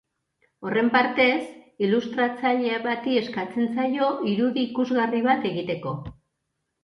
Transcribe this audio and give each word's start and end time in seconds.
Horren 0.67 0.87
partez, 0.93 1.41
ilustratzaile 1.87 2.79
bati 2.87 3.13
eskatzen 3.23 3.69
zaio 3.81 4.07
irudi 4.31 4.63
ikusgarri 4.69 5.21
bat 5.27 5.47
egiteko. 5.53 5.93